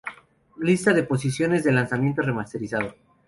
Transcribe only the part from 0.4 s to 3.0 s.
Lista de posiciones del lanzamiento remasterizado.